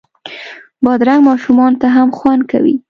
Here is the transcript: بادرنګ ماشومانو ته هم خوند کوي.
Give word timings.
بادرنګ 0.83 1.21
ماشومانو 1.29 1.79
ته 1.81 1.87
هم 1.95 2.09
خوند 2.17 2.41
کوي. 2.51 2.75